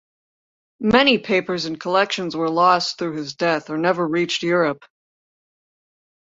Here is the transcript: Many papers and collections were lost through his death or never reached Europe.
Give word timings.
Many 0.79 1.19
papers 1.19 1.65
and 1.65 1.79
collections 1.79 2.35
were 2.35 2.49
lost 2.49 2.97
through 2.97 3.17
his 3.17 3.35
death 3.35 3.69
or 3.69 3.77
never 3.77 4.07
reached 4.07 4.41
Europe. 4.41 4.83